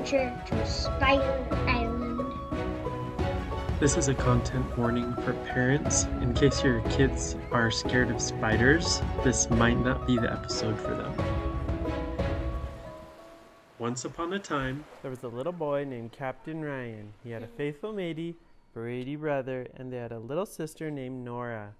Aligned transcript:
adventure 0.00 0.42
to 0.46 0.66
Spider 0.66 1.46
Island. 1.68 2.32
This 3.78 3.98
is 3.98 4.08
a 4.08 4.14
content 4.14 4.78
warning 4.78 5.14
for 5.16 5.34
parents. 5.52 6.04
In 6.22 6.32
case 6.32 6.64
your 6.64 6.80
kids 6.88 7.36
are 7.52 7.70
scared 7.70 8.10
of 8.10 8.18
spiders, 8.18 9.02
this 9.24 9.50
might 9.50 9.78
not 9.78 10.06
be 10.06 10.16
the 10.16 10.32
episode 10.32 10.80
for 10.80 10.94
them. 10.94 11.14
Once 13.78 14.06
upon 14.06 14.32
a 14.32 14.38
time, 14.38 14.84
there 15.02 15.10
was 15.10 15.22
a 15.22 15.28
little 15.28 15.52
boy 15.52 15.84
named 15.84 16.12
Captain 16.12 16.64
Ryan. 16.64 17.12
He 17.22 17.30
had 17.30 17.42
a 17.42 17.48
faithful 17.48 17.92
matey, 17.92 18.36
Brady 18.72 19.16
brother, 19.16 19.66
and 19.76 19.92
they 19.92 19.98
had 19.98 20.12
a 20.12 20.18
little 20.18 20.46
sister 20.46 20.90
named 20.90 21.26
Nora. 21.26 21.74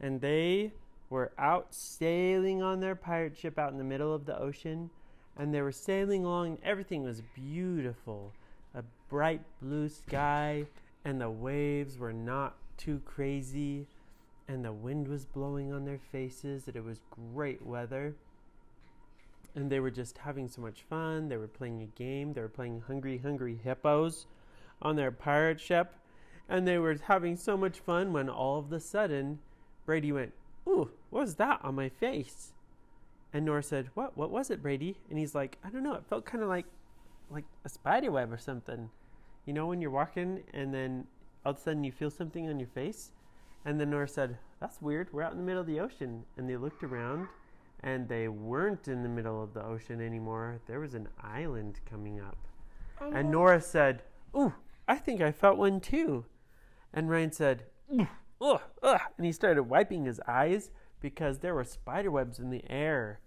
And 0.00 0.20
they 0.20 0.72
were 1.08 1.30
out 1.38 1.68
sailing 1.70 2.62
on 2.62 2.80
their 2.80 2.96
pirate 2.96 3.36
ship 3.36 3.60
out 3.60 3.70
in 3.70 3.78
the 3.78 3.84
middle 3.84 4.12
of 4.12 4.26
the 4.26 4.36
ocean. 4.36 4.90
And 5.36 5.52
they 5.52 5.62
were 5.62 5.72
sailing 5.72 6.24
along, 6.24 6.46
and 6.46 6.58
everything 6.62 7.02
was 7.02 7.22
beautiful. 7.34 8.32
A 8.74 8.82
bright 9.08 9.42
blue 9.60 9.88
sky, 9.88 10.66
and 11.04 11.20
the 11.20 11.30
waves 11.30 11.98
were 11.98 12.12
not 12.12 12.56
too 12.76 13.00
crazy, 13.04 13.86
and 14.48 14.64
the 14.64 14.72
wind 14.72 15.08
was 15.08 15.24
blowing 15.24 15.72
on 15.72 15.84
their 15.84 16.00
faces, 16.12 16.68
it 16.68 16.84
was 16.84 17.00
great 17.32 17.64
weather. 17.64 18.14
And 19.54 19.70
they 19.70 19.80
were 19.80 19.90
just 19.90 20.18
having 20.18 20.48
so 20.48 20.60
much 20.60 20.82
fun. 20.82 21.28
They 21.28 21.36
were 21.36 21.46
playing 21.46 21.80
a 21.82 21.98
game. 21.98 22.32
They 22.32 22.40
were 22.40 22.48
playing 22.48 22.82
Hungry 22.88 23.18
Hungry 23.18 23.58
Hippos 23.62 24.26
on 24.82 24.96
their 24.96 25.12
pirate 25.12 25.60
ship. 25.60 25.94
And 26.48 26.66
they 26.66 26.76
were 26.76 26.96
having 27.06 27.36
so 27.36 27.56
much 27.56 27.78
fun 27.78 28.12
when 28.12 28.28
all 28.28 28.58
of 28.58 28.72
a 28.72 28.80
sudden 28.80 29.38
Brady 29.86 30.10
went, 30.10 30.32
Ooh, 30.68 30.90
what 31.10 31.20
was 31.20 31.36
that 31.36 31.60
on 31.62 31.76
my 31.76 31.88
face? 31.88 32.52
And 33.34 33.44
Nora 33.44 33.62
said, 33.62 33.90
What? 33.94 34.16
What 34.16 34.30
was 34.30 34.50
it, 34.50 34.62
Brady? 34.62 34.96
And 35.10 35.18
he's 35.18 35.34
like, 35.34 35.58
I 35.62 35.68
don't 35.68 35.82
know. 35.82 35.94
It 35.94 36.06
felt 36.08 36.24
kind 36.24 36.42
of 36.42 36.48
like 36.48 36.64
like 37.30 37.44
a 37.64 37.68
spider 37.68 38.10
web 38.10 38.32
or 38.32 38.38
something. 38.38 38.88
You 39.44 39.52
know, 39.52 39.66
when 39.66 39.82
you're 39.82 39.90
walking 39.90 40.44
and 40.54 40.72
then 40.72 41.06
all 41.44 41.52
of 41.52 41.58
a 41.58 41.60
sudden 41.60 41.84
you 41.84 41.92
feel 41.92 42.10
something 42.10 42.48
on 42.48 42.58
your 42.58 42.68
face? 42.68 43.10
And 43.64 43.80
then 43.80 43.90
Nora 43.90 44.08
said, 44.08 44.38
That's 44.60 44.80
weird. 44.80 45.12
We're 45.12 45.22
out 45.22 45.32
in 45.32 45.38
the 45.38 45.44
middle 45.44 45.60
of 45.60 45.66
the 45.66 45.80
ocean. 45.80 46.24
And 46.38 46.48
they 46.48 46.56
looked 46.56 46.82
around 46.82 47.28
and 47.80 48.08
they 48.08 48.28
weren't 48.28 48.88
in 48.88 49.02
the 49.02 49.08
middle 49.08 49.42
of 49.42 49.52
the 49.52 49.62
ocean 49.62 50.00
anymore. 50.00 50.60
There 50.66 50.80
was 50.80 50.94
an 50.94 51.08
island 51.22 51.80
coming 51.84 52.20
up. 52.20 52.38
And 53.00 53.28
oh. 53.28 53.30
Nora 53.30 53.60
said, 53.60 54.04
Ooh, 54.34 54.54
I 54.86 54.96
think 54.96 55.20
I 55.20 55.32
felt 55.32 55.58
one 55.58 55.80
too. 55.80 56.24
And 56.92 57.10
Ryan 57.10 57.32
said, 57.32 57.64
ugh, 58.40 58.60
ugh. 58.82 59.00
And 59.16 59.26
he 59.26 59.32
started 59.32 59.64
wiping 59.64 60.04
his 60.04 60.20
eyes 60.28 60.70
because 61.00 61.38
there 61.38 61.54
were 61.54 61.64
spider 61.64 62.10
webs 62.10 62.38
in 62.38 62.50
the 62.50 62.62
air, 62.70 63.20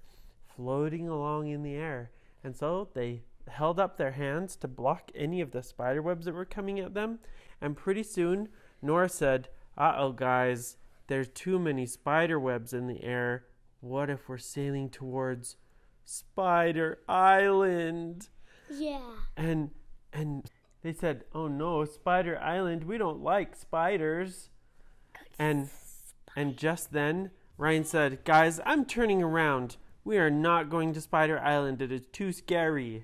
floating 0.57 1.07
along 1.07 1.47
in 1.47 1.63
the 1.63 1.75
air. 1.75 2.11
And 2.43 2.55
so 2.55 2.89
they 2.93 3.21
held 3.47 3.79
up 3.79 3.95
their 3.95 4.11
hands 4.11 4.57
to 4.57 4.67
block 4.67 5.11
any 5.15 5.39
of 5.39 5.51
the 5.51 5.63
spider 5.63 6.01
webs 6.01 6.25
that 6.25 6.33
were 6.33 6.43
coming 6.43 6.79
at 6.79 6.93
them. 6.93 7.19
And 7.61 7.77
pretty 7.77 8.03
soon, 8.03 8.49
Nora 8.81 9.07
said, 9.07 9.47
Uh 9.77 9.93
oh, 9.97 10.11
guys, 10.11 10.75
there's 11.07 11.29
too 11.29 11.57
many 11.59 11.85
spider 11.85 12.39
webs 12.39 12.73
in 12.73 12.87
the 12.87 13.03
air. 13.03 13.45
What 13.79 14.09
if 14.09 14.27
we're 14.27 14.37
sailing 14.37 14.89
towards 14.89 15.55
Spider 16.03 16.99
Island? 17.07 18.29
Yeah. 18.69 18.99
And 19.35 19.71
and 20.11 20.49
they 20.81 20.93
said, 20.93 21.25
"Oh 21.33 21.47
no, 21.47 21.85
Spider 21.85 22.39
Island, 22.39 22.83
we 22.83 22.97
don't 22.97 23.21
like 23.21 23.55
spiders." 23.55 24.49
And 25.37 25.69
and 26.35 26.57
just 26.57 26.91
then 26.91 27.31
Ryan 27.57 27.83
said, 27.83 28.23
"Guys, 28.23 28.59
I'm 28.65 28.85
turning 28.85 29.21
around. 29.21 29.77
We 30.07 30.19
are 30.19 30.29
not 30.29 30.69
going 30.69 30.93
to 30.93 31.01
Spider 31.01 31.37
Island. 31.37 31.81
It 31.81 31.91
is 31.91 32.05
too 32.13 32.31
scary." 32.31 33.03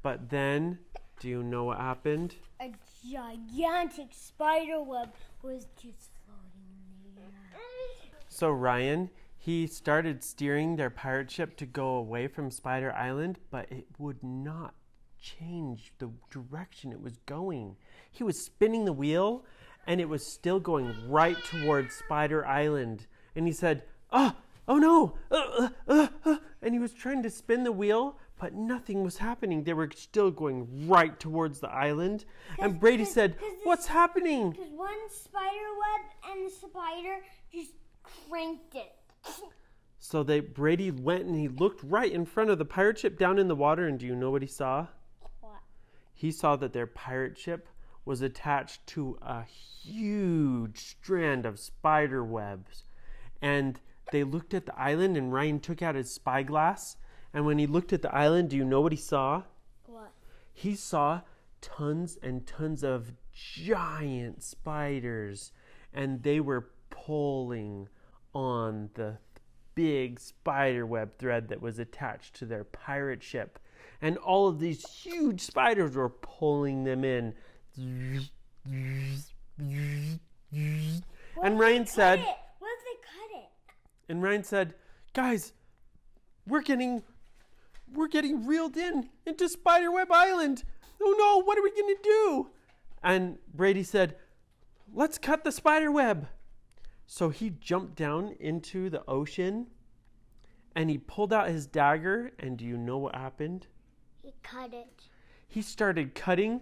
But 0.00 0.30
then, 0.30 0.78
do 1.20 1.28
you 1.28 1.42
know 1.42 1.64
what 1.64 1.76
happened? 1.76 2.36
A 2.58 2.72
gigantic 3.06 4.14
spider 4.14 4.82
web 4.82 5.12
was 5.42 5.66
just 5.76 6.08
floating 6.24 7.04
in 7.04 7.14
the 7.16 7.20
air. 7.20 8.20
So 8.30 8.50
Ryan, 8.50 9.10
he 9.36 9.66
started 9.66 10.24
steering 10.24 10.76
their 10.76 10.88
pirate 10.88 11.30
ship 11.30 11.54
to 11.58 11.66
go 11.66 11.96
away 11.96 12.28
from 12.28 12.50
Spider 12.50 12.94
Island, 12.94 13.38
but 13.50 13.70
it 13.70 13.86
would 13.98 14.24
not 14.24 14.72
change 15.20 15.92
the 15.98 16.10
direction 16.30 16.92
it 16.92 17.02
was 17.02 17.18
going. 17.26 17.76
He 18.10 18.24
was 18.24 18.42
spinning 18.42 18.86
the 18.86 18.94
wheel 18.94 19.44
and 19.86 20.00
it 20.00 20.08
was 20.08 20.24
still 20.24 20.60
going 20.60 20.94
right 21.10 21.36
towards 21.44 21.94
Spider 21.94 22.46
Island. 22.46 23.06
And 23.36 23.46
he 23.46 23.52
said, 23.52 23.82
"Ah, 24.10 24.36
oh 24.68 24.78
no!" 24.78 25.18
Uh, 25.30 25.34
uh, 25.36 25.68
uh, 25.88 26.08
uh," 26.24 26.36
And 26.62 26.74
he 26.74 26.78
was 26.78 26.92
trying 26.92 27.22
to 27.22 27.30
spin 27.30 27.64
the 27.64 27.72
wheel, 27.72 28.18
but 28.38 28.54
nothing 28.54 29.02
was 29.02 29.18
happening. 29.18 29.64
They 29.64 29.72
were 29.72 29.90
still 29.94 30.30
going 30.30 30.88
right 30.88 31.18
towards 31.18 31.60
the 31.60 31.70
island. 31.70 32.24
And 32.58 32.78
Brady 32.78 33.04
cause- 33.04 33.14
said, 33.14 33.38
cause 33.38 33.48
this- 33.50 33.60
"What's 33.64 33.86
happening?" 33.86 34.50
Because 34.50 34.70
one 34.70 35.10
spider 35.10 35.68
web 35.78 36.30
and 36.30 36.46
the 36.46 36.50
spider 36.50 37.24
just 37.52 37.72
cranked 38.02 38.74
it. 38.74 38.94
So 39.98 40.22
they 40.22 40.40
Brady 40.40 40.90
went 40.90 41.24
and 41.26 41.36
he 41.36 41.48
looked 41.48 41.82
right 41.82 42.10
in 42.10 42.24
front 42.24 42.50
of 42.50 42.58
the 42.58 42.64
pirate 42.64 42.98
ship 42.98 43.18
down 43.18 43.38
in 43.38 43.48
the 43.48 43.56
water 43.56 43.86
and 43.86 43.98
do 43.98 44.06
you 44.06 44.14
know 44.14 44.30
what 44.30 44.42
he 44.42 44.48
saw? 44.48 44.86
What? 45.40 45.60
He 46.14 46.30
saw 46.30 46.56
that 46.56 46.72
their 46.72 46.86
pirate 46.86 47.36
ship 47.36 47.68
was 48.04 48.22
attached 48.22 48.86
to 48.86 49.18
a 49.20 49.42
huge 49.42 50.78
strand 50.78 51.44
of 51.44 51.58
spider 51.58 52.24
webs. 52.24 52.84
And 53.42 53.80
they 54.12 54.24
looked 54.24 54.54
at 54.54 54.66
the 54.66 54.78
island 54.78 55.16
and 55.16 55.32
Ryan 55.32 55.60
took 55.60 55.82
out 55.82 55.94
his 55.94 56.10
spyglass. 56.10 56.96
And 57.32 57.44
when 57.44 57.58
he 57.58 57.66
looked 57.66 57.92
at 57.92 58.02
the 58.02 58.14
island, 58.14 58.50
do 58.50 58.56
you 58.56 58.64
know 58.64 58.80
what 58.80 58.92
he 58.92 58.98
saw? 58.98 59.42
What? 59.86 60.12
he 60.58 60.74
saw 60.74 61.20
tons 61.60 62.18
and 62.20 62.46
tons 62.46 62.82
of 62.82 63.12
giant 63.32 64.42
spiders. 64.42 65.52
And 65.94 66.22
they 66.22 66.40
were 66.40 66.70
pulling 66.90 67.88
on 68.34 68.90
the 68.94 69.18
big 69.74 70.18
spider 70.18 70.84
web 70.84 71.16
thread 71.18 71.48
that 71.48 71.62
was 71.62 71.78
attached 71.78 72.34
to 72.34 72.46
their 72.46 72.64
pirate 72.64 73.22
ship. 73.22 73.60
And 74.02 74.16
all 74.18 74.48
of 74.48 74.58
these 74.58 74.84
huge 74.88 75.40
spiders 75.40 75.94
were 75.94 76.08
pulling 76.08 76.82
them 76.84 77.04
in. 77.04 77.34
And 81.42 81.58
Ryan 81.58 81.86
said 81.86 82.18
Cut 82.18 82.28
it. 82.28 82.36
What 82.58 82.70
if 82.76 82.84
they 82.84 82.96
cut 83.06 83.30
it? 83.42 83.50
And 84.08 84.22
Ryan 84.22 84.44
said, 84.44 84.74
"Guys, 85.12 85.52
we're 86.46 86.62
getting 86.62 87.02
we're 87.92 88.08
getting 88.08 88.46
reeled 88.46 88.76
in 88.76 89.10
into 89.26 89.48
Spiderweb 89.48 90.10
Island. 90.10 90.64
Oh 91.00 91.14
no, 91.18 91.42
what 91.42 91.58
are 91.58 91.62
we 91.62 91.70
going 91.70 91.94
to 91.94 92.02
do?" 92.02 92.50
And 93.02 93.38
Brady 93.54 93.82
said, 93.82 94.16
"Let's 94.92 95.18
cut 95.18 95.44
the 95.44 95.52
spiderweb. 95.52 96.28
So 97.10 97.30
he 97.30 97.50
jumped 97.50 97.94
down 97.96 98.36
into 98.38 98.90
the 98.90 99.02
ocean 99.08 99.68
and 100.76 100.90
he 100.90 100.98
pulled 100.98 101.32
out 101.32 101.48
his 101.48 101.66
dagger 101.66 102.32
and 102.38 102.58
do 102.58 102.66
you 102.66 102.76
know 102.76 102.98
what 102.98 103.14
happened? 103.14 103.66
He 104.22 104.34
cut 104.42 104.74
it. 104.74 105.08
He 105.48 105.62
started 105.62 106.14
cutting 106.14 106.60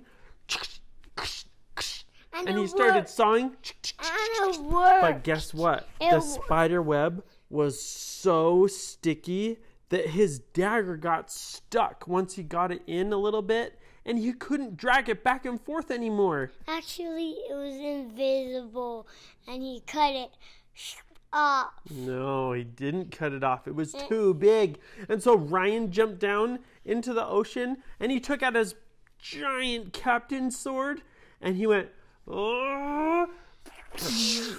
And, 2.32 2.48
and 2.48 2.58
he 2.58 2.66
started 2.68 2.94
worked. 2.94 3.08
sawing 3.08 3.44
And 3.44 4.54
it 4.54 4.60
worked. 4.60 5.00
But 5.00 5.24
guess 5.24 5.52
what? 5.52 5.88
It 6.00 6.12
the 6.12 6.20
spider 6.20 6.80
web 6.80 7.24
was 7.48 7.80
so 7.80 8.66
sticky 8.66 9.58
that 9.88 10.08
his 10.10 10.38
dagger 10.38 10.96
got 10.96 11.30
stuck 11.30 12.08
once 12.08 12.34
he 12.34 12.42
got 12.42 12.72
it 12.72 12.82
in 12.86 13.12
a 13.12 13.16
little 13.16 13.42
bit 13.42 13.78
and 14.04 14.18
he 14.18 14.32
couldn't 14.32 14.76
drag 14.76 15.08
it 15.08 15.24
back 15.24 15.44
and 15.44 15.60
forth 15.60 15.90
anymore. 15.90 16.52
Actually, 16.68 17.30
it 17.50 17.54
was 17.54 17.74
invisible, 17.74 19.06
and 19.48 19.62
he 19.62 19.82
cut 19.84 20.14
it 20.14 20.30
off. 21.32 21.72
No, 21.90 22.52
he 22.52 22.64
didn't 22.64 23.10
cut 23.10 23.32
it 23.32 23.44
off. 23.44 23.66
It 23.66 23.74
was 23.74 23.94
eh. 23.94 24.06
too 24.08 24.32
big. 24.32 24.78
And 25.08 25.22
so 25.22 25.36
Ryan 25.36 25.90
jumped 25.90 26.20
down 26.20 26.60
into 26.84 27.12
the 27.12 27.26
ocean 27.26 27.78
and 27.98 28.12
he 28.12 28.20
took 28.20 28.42
out 28.42 28.54
his 28.54 28.74
giant 29.18 29.92
captain 29.92 30.50
sword 30.50 31.02
and 31.40 31.56
he 31.56 31.66
went 31.66 31.88
"Oh," 32.28 33.28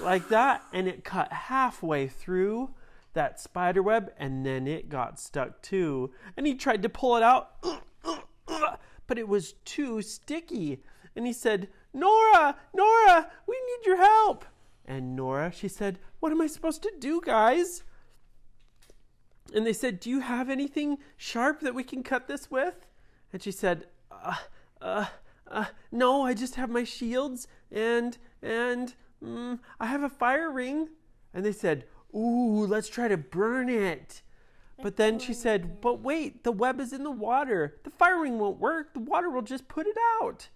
like 0.01 0.27
that 0.29 0.63
and 0.73 0.88
it 0.88 1.03
cut 1.03 1.31
halfway 1.31 2.07
through 2.07 2.71
that 3.17 3.39
spider 3.39 3.81
web 3.81 4.11
and 4.17 4.45
then 4.45 4.67
it 4.67 4.89
got 4.89 5.19
stuck 5.19 5.61
too. 5.63 6.11
And 6.37 6.45
he 6.45 6.53
tried 6.53 6.83
to 6.83 6.89
pull 6.89 7.17
it 7.17 7.23
out 7.23 7.55
but 9.07 9.17
it 9.17 9.27
was 9.27 9.53
too 9.65 10.01
sticky. 10.01 10.83
And 11.15 11.25
he 11.25 11.33
said, 11.33 11.69
Nora, 11.93 12.55
Nora, 12.75 13.31
we 13.47 13.55
need 13.55 13.87
your 13.87 13.97
help. 13.97 14.45
And 14.85 15.15
Nora, 15.15 15.51
she 15.51 15.67
said, 15.67 15.97
What 16.19 16.31
am 16.31 16.41
I 16.41 16.47
supposed 16.47 16.83
to 16.83 16.93
do, 16.99 17.19
guys? 17.23 17.83
And 19.53 19.65
they 19.65 19.73
said, 19.73 19.99
Do 19.99 20.09
you 20.09 20.19
have 20.19 20.49
anything 20.49 20.99
sharp 21.15 21.61
that 21.61 21.73
we 21.73 21.83
can 21.83 22.03
cut 22.03 22.27
this 22.27 22.51
with? 22.51 22.85
And 23.33 23.41
she 23.41 23.51
said, 23.51 23.87
Uh, 24.11 24.35
uh, 24.79 25.05
uh, 25.49 25.65
no, 25.91 26.21
I 26.21 26.33
just 26.33 26.55
have 26.55 26.69
my 26.69 26.83
shields 26.83 27.47
and, 27.71 28.17
and, 28.41 28.93
mm, 29.23 29.59
I 29.79 29.87
have 29.87 30.03
a 30.03 30.09
fire 30.09 30.51
ring. 30.51 30.89
And 31.33 31.43
they 31.45 31.51
said, 31.51 31.85
Ooh, 32.15 32.65
let's 32.65 32.89
try 32.89 33.07
to 33.07 33.18
burn 33.18 33.69
it. 33.69 34.21
But 34.81 34.95
then 34.95 35.19
she 35.19 35.33
said, 35.33 35.81
But 35.81 36.01
wait, 36.01 36.44
the 36.44 36.51
web 36.51 36.80
is 36.80 36.94
in 36.94 37.04
the 37.04 37.12
water. 37.12 37.77
The 37.83 37.89
firing 37.89 38.38
won't 38.39 38.59
work. 38.59 38.94
The 38.94 39.00
water 39.00 39.30
will 39.30 39.42
just 39.42 39.68
put 39.68 39.88
it 39.88 39.98
out. 40.21 40.50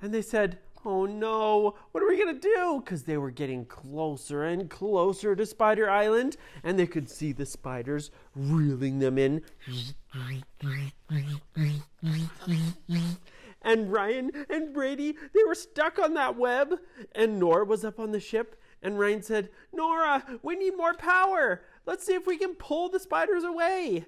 And 0.00 0.12
they 0.14 0.22
said, 0.22 0.58
Oh 0.84 1.06
no, 1.06 1.74
what 1.90 2.02
are 2.02 2.08
we 2.08 2.16
going 2.16 2.34
to 2.34 2.40
do? 2.40 2.80
Because 2.82 3.02
they 3.02 3.18
were 3.18 3.30
getting 3.30 3.64
closer 3.66 4.44
and 4.44 4.70
closer 4.70 5.34
to 5.34 5.44
Spider 5.44 5.90
Island, 5.90 6.36
and 6.62 6.78
they 6.78 6.86
could 6.86 7.10
see 7.10 7.32
the 7.32 7.44
spiders 7.44 8.10
reeling 8.34 9.00
them 9.00 9.18
in. 9.18 9.42
And 13.62 13.92
Ryan 13.92 14.30
and 14.48 14.72
Brady, 14.72 15.16
they 15.34 15.44
were 15.46 15.54
stuck 15.54 15.98
on 15.98 16.14
that 16.14 16.36
web. 16.36 16.74
And 17.14 17.38
Nora 17.38 17.64
was 17.64 17.84
up 17.84 17.98
on 17.98 18.12
the 18.12 18.20
ship, 18.20 18.56
and 18.82 18.98
Ryan 18.98 19.22
said, 19.22 19.50
Nora, 19.72 20.24
we 20.42 20.56
need 20.56 20.76
more 20.76 20.94
power. 20.94 21.62
Let's 21.86 22.04
see 22.04 22.14
if 22.14 22.26
we 22.26 22.38
can 22.38 22.54
pull 22.54 22.88
the 22.88 23.00
spiders 23.00 23.44
away. 23.44 24.06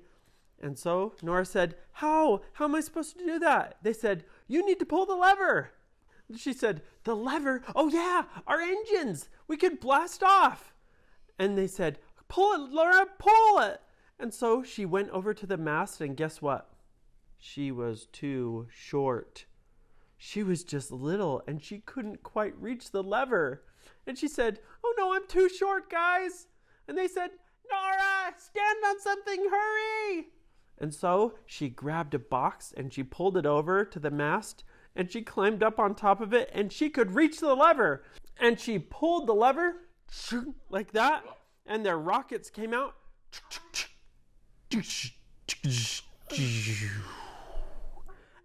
And 0.61 0.79
so 0.79 1.15
Nora 1.23 1.45
said, 1.45 1.77
How? 1.93 2.43
How 2.53 2.67
am 2.67 2.75
I 2.75 2.81
supposed 2.81 3.19
to 3.19 3.25
do 3.25 3.39
that? 3.39 3.79
They 3.83 3.93
said, 3.93 4.25
You 4.47 4.65
need 4.65 4.79
to 4.79 4.87
pull 4.87 5.07
the 5.07 5.15
lever. 5.15 5.71
She 6.37 6.53
said, 6.53 6.83
The 7.05 7.17
lever? 7.17 7.63
Oh, 7.75 7.89
yeah, 7.89 8.25
our 8.47 8.61
engines. 8.61 9.29
We 9.49 9.57
could 9.57 9.81
blast 9.81 10.23
off. 10.23 10.75
And 11.39 11.57
they 11.57 11.67
said, 11.67 11.99
Pull 12.29 12.53
it, 12.53 12.73
Laura, 12.73 13.07
pull 13.19 13.59
it. 13.61 13.81
And 14.19 14.33
so 14.33 14.63
she 14.63 14.85
went 14.85 15.11
over 15.11 15.33
to 15.33 15.47
the 15.47 15.57
mast, 15.57 16.01
and 16.01 16.17
guess 16.17 16.43
what? 16.43 16.69
She 17.39 17.73
was 17.73 18.07
too 18.13 18.69
short. 18.71 19.47
She 20.19 20.43
was 20.43 20.63
just 20.63 20.93
little, 20.93 21.43
and 21.49 21.63
she 21.63 21.79
couldn't 21.79 22.23
quite 22.23 22.55
reach 22.61 22.91
the 22.91 23.03
lever. 23.03 23.63
And 24.07 24.19
she 24.19 24.29
said, 24.29 24.61
Oh 24.85 24.95
no, 24.99 25.15
I'm 25.15 25.27
too 25.27 25.49
short, 25.49 25.91
guys. 25.91 26.47
And 26.89 26.97
they 26.97 27.09
said, 27.09 27.31
Nora, 27.71 28.35
stand 28.37 28.79
on 28.87 29.01
something, 29.01 29.49
hurry. 29.51 30.27
And 30.79 30.95
so 30.95 31.35
she 31.47 31.69
grabbed 31.69 32.15
a 32.15 32.19
box 32.19 32.73
and 32.77 32.93
she 32.93 33.03
pulled 33.03 33.37
it 33.37 33.47
over 33.47 33.85
to 33.85 33.99
the 33.99 34.11
mast 34.11 34.65
and 34.97 35.11
she 35.11 35.23
climbed 35.23 35.63
up 35.63 35.79
on 35.79 35.95
top 35.95 36.21
of 36.21 36.33
it 36.35 36.51
and 36.53 36.73
she 36.73 36.91
could 36.91 37.15
reach 37.15 37.39
the 37.39 37.55
lever. 37.55 38.03
And 38.39 38.59
she 38.59 38.79
pulled 38.79 39.27
the 39.27 39.35
lever 39.35 39.77
like 40.71 40.93
that, 40.93 41.25
and 41.67 41.85
their 41.85 41.99
rockets 41.99 42.51
came 42.51 42.73
out. 42.73 42.95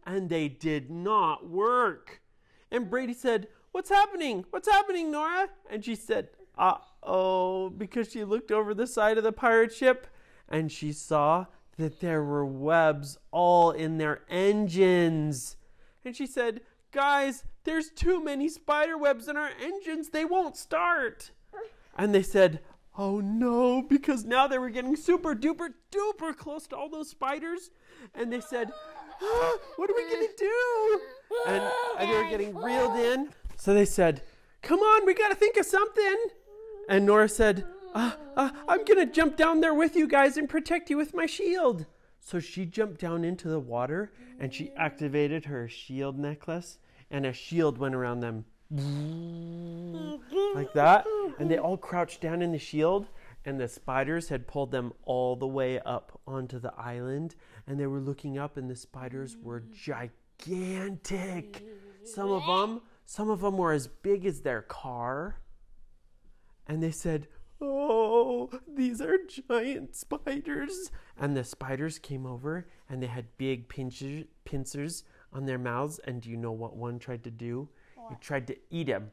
And 0.06 0.30
they 0.30 0.48
did 0.48 0.92
not 0.92 1.50
work. 1.50 2.22
And 2.72 2.90
Brady 2.90 3.14
said, 3.14 3.48
What's 3.76 3.90
happening? 3.90 4.46
What's 4.52 4.70
happening, 4.70 5.12
Nora? 5.12 5.50
And 5.70 5.84
she 5.84 5.96
said, 5.96 6.30
Uh 6.58 6.78
oh, 7.04 7.70
because 7.70 8.10
she 8.10 8.24
looked 8.24 8.50
over 8.50 8.74
the 8.74 8.88
side 8.88 9.18
of 9.18 9.26
the 9.26 9.34
pirate 9.34 9.74
ship 9.74 10.08
and 10.48 10.72
she 10.72 10.94
saw 10.94 11.48
that 11.78 12.00
there 12.00 12.24
were 12.24 12.46
webs 12.46 13.18
all 13.32 13.72
in 13.72 13.98
their 13.98 14.22
engines 14.30 15.58
and 16.06 16.16
she 16.16 16.26
said, 16.26 16.62
Guys, 16.94 17.44
there's 17.66 17.90
too 17.90 18.24
many 18.24 18.48
spider 18.48 18.98
webs 18.98 19.28
in 19.28 19.36
our 19.36 19.52
engines. 19.62 20.08
They 20.08 20.24
won't 20.24 20.56
start. 20.56 21.32
And 21.98 22.16
they 22.16 22.24
said, 22.24 22.62
Oh 22.98 23.20
no, 23.20 23.82
because 23.82 24.24
now 24.24 24.48
they 24.48 24.58
were 24.58 24.70
getting 24.70 24.96
super 24.96 25.36
duper 25.36 25.74
duper 25.92 26.34
close 26.34 26.66
to 26.68 26.78
all 26.78 26.88
those 26.88 27.10
spiders. 27.10 27.72
And 28.14 28.32
they 28.32 28.40
said, 28.40 28.72
ah, 29.22 29.58
What 29.76 29.90
are 29.90 29.96
we 29.98 30.10
going 30.10 30.28
to 30.28 30.38
do? 30.38 31.02
And, 31.46 31.64
and 32.00 32.10
they 32.10 32.24
were 32.24 32.30
getting 32.30 32.56
reeled 32.56 32.96
in. 32.96 33.34
So 33.66 33.74
they 33.74 33.86
said, 33.86 34.22
Come 34.62 34.80
on, 34.80 35.08
we 35.08 35.16
got 35.16 35.30
to 35.30 35.36
think 35.36 35.58
of 35.58 35.66
something. 35.66 36.18
And 36.88 37.04
Nora 37.04 37.28
said, 37.28 37.66
uh, 37.96 38.12
uh, 38.38 38.52
I'm 38.68 38.86
going 38.86 39.00
to 39.00 39.12
jump 39.12 39.38
down 39.38 39.60
there 39.60 39.74
with 39.74 39.96
you 39.96 40.08
guys 40.08 40.38
and 40.38 40.48
protect 40.48 40.92
you 40.92 40.98
with 40.98 41.16
my 41.16 41.26
shield. 41.26 41.88
So 42.20 42.40
she 42.40 42.68
jumped 42.68 43.02
down 43.02 43.24
into 43.24 43.48
the 43.48 43.60
water 43.60 44.12
and 44.40 44.54
she 44.54 44.72
activated 44.78 45.46
her 45.46 45.68
shield 45.68 46.20
necklace, 46.20 46.78
and 47.10 47.26
a 47.26 47.34
shield 47.34 47.80
went 47.80 47.96
around 47.96 48.20
them 48.20 48.46
like 50.54 50.72
that. 50.74 51.08
And 51.40 51.50
they 51.50 51.58
all 51.58 51.78
crouched 51.78 52.22
down 52.22 52.44
in 52.44 52.52
the 52.52 52.60
shield, 52.60 53.08
and 53.46 53.60
the 53.60 53.68
spiders 53.68 54.30
had 54.30 54.46
pulled 54.46 54.70
them 54.70 54.94
all 55.06 55.36
the 55.36 55.48
way 55.48 55.80
up 55.80 56.22
onto 56.28 56.60
the 56.60 56.74
island. 56.78 57.34
And 57.66 57.80
they 57.80 57.88
were 57.88 58.00
looking 58.00 58.38
up, 58.38 58.58
and 58.58 58.70
the 58.70 58.76
spiders 58.76 59.36
were 59.42 59.64
gigantic. 59.74 61.64
Some 62.04 62.30
of 62.32 62.46
them, 62.46 62.82
some 63.06 63.30
of 63.30 63.42
them 63.42 63.58
were 63.58 63.72
as 63.72 63.88
big 63.88 64.26
as 64.26 64.42
their 64.42 64.62
car. 64.62 65.42
And 66.68 66.82
they 66.82 66.92
said, 66.92 67.28
Oh, 67.62 68.50
these 68.68 69.02
are 69.02 69.18
giant 69.28 69.96
spiders. 69.96 70.92
And 71.18 71.38
the 71.38 71.44
spiders 71.44 72.00
came 72.00 72.26
over 72.26 72.68
and 72.90 73.02
they 73.02 73.08
had 73.08 73.38
big 73.38 73.70
pincers, 73.70 74.26
pincers 74.44 75.04
on 75.32 75.46
their 75.46 75.58
mouths. 75.58 76.00
And 76.06 76.22
do 76.22 76.30
you 76.30 76.38
know 76.38 76.52
what 76.52 76.76
one 76.76 77.00
tried 77.00 77.24
to 77.24 77.32
do? 77.32 77.70
What? 77.96 78.10
He 78.10 78.16
tried 78.20 78.48
to 78.48 78.58
eat 78.70 78.88
him 78.88 79.12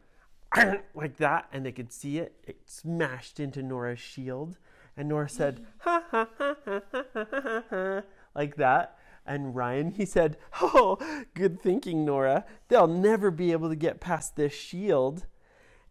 like 0.95 1.19
that. 1.19 1.49
And 1.53 1.65
they 1.65 1.73
could 1.73 1.93
see 1.93 2.19
it. 2.19 2.35
It 2.45 2.63
smashed 2.67 3.39
into 3.39 3.63
Nora's 3.63 4.01
shield. 4.01 4.59
And 4.97 5.09
Nora 5.09 5.29
said, 5.29 5.65
ha 5.79 6.03
ha 6.11 6.29
ha 6.39 6.57
ha 6.65 6.83
ha 6.93 7.05
ha 7.13 7.25
ha 7.31 7.63
ha, 7.71 8.03
like 8.35 8.57
that. 8.57 8.99
And 9.33 9.57
Ryan, 9.57 9.93
he 9.93 10.05
said, 10.05 10.37
Oh, 10.61 10.99
good 11.33 11.59
thinking, 11.59 12.05
Nora. 12.05 12.45
They'll 12.69 12.87
never 12.87 13.31
be 13.31 13.53
able 13.53 13.71
to 13.71 13.77
get 13.77 13.99
past 13.99 14.37
this 14.37 14.53
shield. 14.53 15.25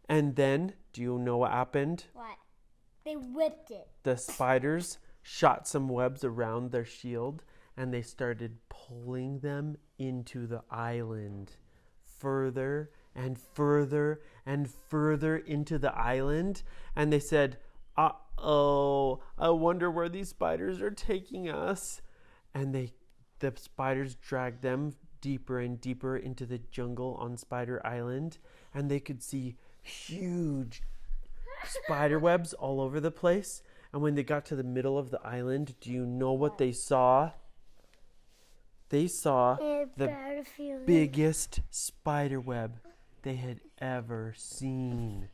And 0.07 0.35
then, 0.35 0.73
do 0.93 1.01
you 1.01 1.17
know 1.17 1.37
what 1.37 1.49
happened? 1.49 2.05
What? 2.13 2.37
They 3.03 3.15
whipped 3.15 3.71
it. 3.71 3.87
The 4.03 4.15
spiders 4.15 4.99
shot 5.23 5.67
some 5.67 5.89
webs 5.89 6.23
around 6.23 6.69
their 6.69 6.85
shield 6.85 7.43
and 7.75 7.91
they 7.91 8.03
started 8.03 8.57
pulling 8.69 9.39
them 9.39 9.77
into 9.97 10.45
the 10.45 10.61
island 10.69 11.53
further 12.03 12.91
and 13.15 13.39
further 13.39 14.21
and 14.45 14.69
further 14.87 15.37
into 15.37 15.79
the 15.79 15.95
island. 15.97 16.61
And 16.95 17.11
they 17.11 17.19
said, 17.19 17.57
uh 17.97 18.11
oh, 18.37 19.23
I 19.35 19.49
wonder 19.49 19.89
where 19.89 20.09
these 20.09 20.29
spiders 20.29 20.79
are 20.79 20.91
taking 20.91 21.49
us. 21.49 22.03
And 22.53 22.75
they, 22.75 22.93
the 23.41 23.53
spiders 23.57 24.15
dragged 24.15 24.61
them 24.61 24.95
deeper 25.19 25.59
and 25.59 25.79
deeper 25.81 26.15
into 26.17 26.45
the 26.45 26.59
jungle 26.71 27.15
on 27.19 27.37
Spider 27.37 27.85
Island. 27.85 28.37
And 28.73 28.89
they 28.89 28.99
could 28.99 29.21
see 29.21 29.57
huge 29.81 30.81
spider 31.65 32.17
webs 32.17 32.53
all 32.53 32.79
over 32.81 32.99
the 32.99 33.11
place. 33.11 33.61
And 33.93 34.01
when 34.01 34.15
they 34.15 34.23
got 34.23 34.45
to 34.45 34.55
the 34.55 34.63
middle 34.63 34.97
of 34.97 35.11
the 35.11 35.21
island, 35.21 35.75
do 35.81 35.91
you 35.91 36.05
know 36.05 36.31
what 36.31 36.57
they 36.57 36.71
saw? 36.71 37.31
They 38.89 39.07
saw 39.07 39.57
the 39.97 40.45
biggest 40.85 41.61
spider 41.69 42.39
web 42.39 42.79
they 43.23 43.35
had 43.35 43.59
ever 43.79 44.33
seen. 44.37 45.27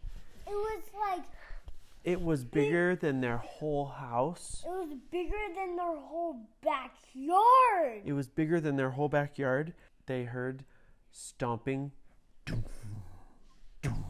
It 0.46 0.52
was 0.52 0.84
like. 1.00 1.24
It 2.08 2.22
was 2.22 2.46
bigger 2.46 2.96
than 2.96 3.20
their 3.20 3.38
whole 3.38 3.86
house. 3.86 4.64
It 4.66 4.70
was 4.70 4.96
bigger 5.12 5.36
than 5.54 5.76
their 5.76 5.98
whole 5.98 6.38
backyard. 6.64 8.04
It 8.06 8.14
was 8.14 8.30
bigger 8.30 8.62
than 8.62 8.78
their 8.78 8.92
whole 8.92 9.10
backyard. 9.10 9.74
They 10.06 10.24
heard 10.24 10.64
stomping. 11.12 11.92
Doom, 12.46 12.64
doom, 13.82 14.06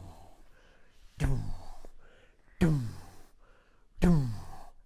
doom 1.18 1.50
doom, 2.58 2.88
doom, 4.00 4.34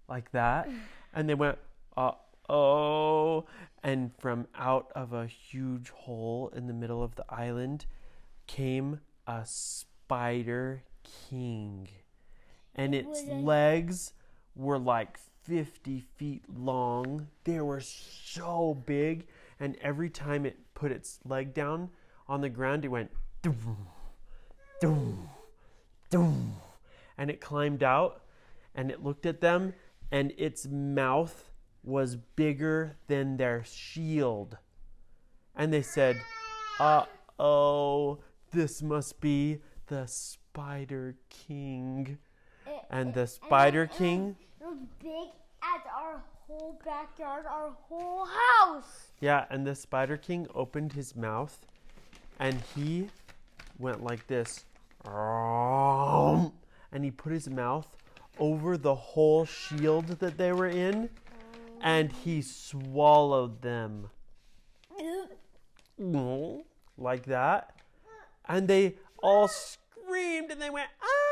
like 0.09 0.31
that. 0.33 0.69
And 1.13 1.29
they 1.29 1.35
went, 1.35 1.59
uh 1.97 2.13
oh. 2.49 3.47
And 3.83 4.13
from 4.19 4.47
out 4.55 4.91
of 4.95 5.13
a 5.13 5.27
huge 5.27 5.91
hole 5.91 6.53
in 6.55 6.67
the 6.67 6.73
middle 6.73 7.03
of 7.03 7.17
the 7.17 7.25
island 7.29 7.87
came 8.47 9.01
a 9.27 9.43
spider 9.45 10.85
king. 11.29 11.89
And 12.75 12.95
its 12.95 13.25
legs 13.27 14.15
were 14.55 14.79
like 14.79 15.19
50 15.45 16.01
feet 16.17 16.45
long. 16.55 17.29
They 17.45 17.61
were 17.61 17.81
so 17.81 18.83
big. 18.87 19.27
And 19.61 19.77
every 19.81 20.11
time 20.11 20.47
it 20.47 20.59
put 20.75 20.91
its 20.91 21.21
leg 21.25 21.55
down 21.55 21.91
on 22.29 22.41
the 22.41 22.49
ground, 22.49 22.85
it 22.85 22.89
went 22.89 23.11
doom, 23.43 23.87
doom, 24.81 25.29
doom 26.11 26.55
and 27.19 27.31
it 27.31 27.41
climbed 27.41 27.83
out 27.83 28.23
and 28.75 28.91
it 28.91 29.03
looked 29.03 29.27
at 29.27 29.41
them 29.41 29.75
and 30.11 30.33
its 30.37 30.67
mouth 30.67 31.51
was 31.83 32.17
bigger 32.17 32.97
than 33.09 33.37
their 33.37 33.65
shield. 33.65 34.57
And 35.55 35.73
they 35.73 35.83
said, 35.83 36.21
Uh 36.79 37.05
oh, 37.39 38.19
this 38.51 38.83
must 38.83 39.21
be 39.21 39.59
the 39.87 40.07
Spider 40.07 41.17
King. 41.29 42.19
And 42.93 43.15
the 43.15 43.27
Spider 43.27 43.87
King. 43.87 44.37
It 44.61 44.67
was 44.67 44.79
big 45.03 45.31
as 45.63 45.81
our 45.97 46.23
whole 46.47 46.79
backyard, 46.85 47.47
our 47.47 47.73
whole 47.89 48.27
house. 48.27 49.13
Yeah, 49.21 49.47
and 49.51 49.67
the 49.67 49.75
Spider 49.75 50.17
King 50.17 50.47
opened 50.55 50.93
his 50.93 51.17
mouth 51.17 51.67
and 52.39 52.61
he 52.75 53.09
went 53.79 54.05
like 54.05 54.27
this 54.27 54.65
and 55.05 56.53
he 57.05 57.11
put 57.11 57.33
his 57.33 57.49
mouth 57.49 57.97
over 58.39 58.77
the 58.77 58.95
whole 58.95 59.45
shield 59.45 60.07
that 60.09 60.37
they 60.39 60.53
were 60.53 60.69
in. 60.69 61.09
and 61.81 62.13
he 62.13 62.41
swallowed 62.43 63.63
them. 63.63 64.09
Like 66.97 67.25
that. 67.25 67.75
And 68.49 68.69
they 68.69 68.97
all 69.23 69.49
screamed 69.49 70.51
and 70.51 70.61
they 70.61 70.71
went, 70.71 70.89
ah! 71.03 71.32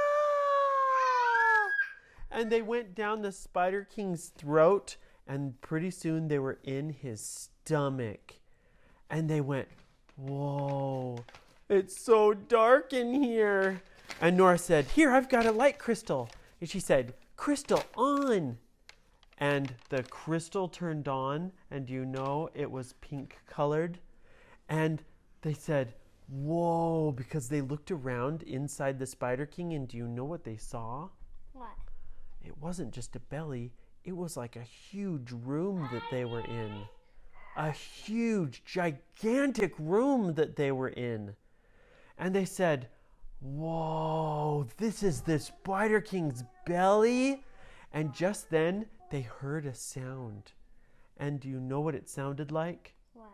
And 2.30 2.50
they 2.50 2.62
went 2.62 2.94
down 2.94 3.22
the 3.22 3.32
Spider 3.32 3.84
King's 3.84 4.28
throat, 4.28 4.96
and 5.26 5.60
pretty 5.60 5.90
soon 5.90 6.28
they 6.28 6.38
were 6.38 6.58
in 6.62 6.90
his 6.90 7.20
stomach. 7.20 8.34
And 9.08 9.28
they 9.28 9.40
went, 9.40 9.68
whoa, 10.16 11.24
it's 11.68 12.00
so 12.00 12.34
dark 12.34 12.92
in 12.92 13.14
here. 13.14 13.82
And 14.20 14.36
Nora 14.36 14.58
said, 14.58 14.86
Here, 14.86 15.12
I've 15.12 15.28
got 15.28 15.46
a 15.46 15.52
light 15.52 15.78
crystal. 15.78 16.28
And 16.60 16.68
she 16.68 16.80
said, 16.80 17.14
Crystal 17.36 17.82
on. 17.96 18.58
And 19.38 19.74
the 19.88 20.02
crystal 20.02 20.68
turned 20.68 21.08
on, 21.08 21.52
and 21.70 21.88
you 21.88 22.04
know 22.04 22.50
it 22.54 22.70
was 22.70 22.94
pink 23.00 23.38
colored. 23.46 23.98
And 24.68 25.02
they 25.42 25.54
said, 25.54 25.94
Whoa, 26.28 27.12
because 27.12 27.48
they 27.48 27.60
looked 27.60 27.90
around 27.90 28.42
inside 28.42 28.98
the 28.98 29.06
Spider 29.06 29.46
King, 29.46 29.72
and 29.72 29.88
do 29.88 29.96
you 29.96 30.06
know 30.06 30.24
what 30.24 30.44
they 30.44 30.56
saw? 30.56 31.08
What? 31.52 31.68
It 32.44 32.58
wasn't 32.58 32.92
just 32.92 33.16
a 33.16 33.20
belly, 33.20 33.72
it 34.04 34.16
was 34.16 34.36
like 34.36 34.56
a 34.56 34.62
huge 34.62 35.30
room 35.30 35.88
that 35.92 36.02
they 36.10 36.24
were 36.24 36.40
in. 36.40 36.72
A 37.56 37.70
huge, 37.70 38.64
gigantic 38.64 39.74
room 39.78 40.34
that 40.34 40.56
they 40.56 40.72
were 40.72 40.88
in. 40.88 41.34
And 42.16 42.34
they 42.34 42.44
said, 42.44 42.88
Whoa, 43.40 44.66
this 44.76 45.02
is 45.02 45.22
the 45.22 45.38
Spider 45.38 46.00
King's 46.00 46.44
belly? 46.66 47.42
And 47.92 48.14
just 48.14 48.50
then 48.50 48.86
they 49.10 49.22
heard 49.22 49.66
a 49.66 49.74
sound. 49.74 50.52
And 51.16 51.40
do 51.40 51.48
you 51.48 51.60
know 51.60 51.80
what 51.80 51.94
it 51.94 52.08
sounded 52.08 52.50
like? 52.50 52.94
What? 53.12 53.28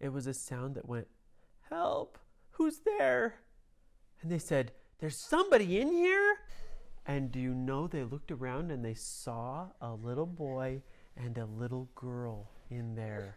It 0.00 0.12
was 0.12 0.26
a 0.26 0.34
sound 0.34 0.74
that 0.74 0.88
went, 0.88 1.08
Help! 1.68 2.18
Who's 2.52 2.80
there? 2.84 3.34
And 4.22 4.30
they 4.30 4.38
said, 4.38 4.72
There's 4.98 5.16
somebody 5.16 5.80
in 5.80 5.92
here? 5.92 6.38
And 7.06 7.30
do 7.30 7.38
you 7.38 7.54
know 7.54 7.86
they 7.86 8.02
looked 8.02 8.30
around 8.30 8.70
and 8.70 8.84
they 8.84 8.94
saw 8.94 9.68
a 9.80 9.92
little 9.92 10.26
boy 10.26 10.82
and 11.16 11.38
a 11.38 11.46
little 11.46 11.88
girl 11.94 12.50
in 12.70 12.94
there. 12.94 13.36